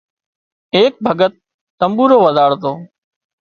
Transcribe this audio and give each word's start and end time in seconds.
اِي 0.73 0.81
ڀڳت 1.05 1.33
تمٻورو 1.79 2.17
وزاۯتو 2.25 2.71